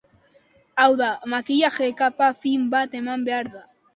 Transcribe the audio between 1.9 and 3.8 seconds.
kapa fin bat eman behar da.